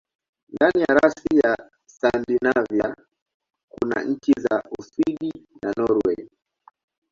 Ndani 0.53 0.83
ya 0.89 0.95
rasi 0.95 1.37
ya 1.43 1.69
Skandinavia 1.87 2.95
kuna 3.69 4.03
nchi 4.03 4.33
za 4.41 4.63
Uswidi 4.79 5.33
na 5.63 5.73
Norwei. 5.77 6.29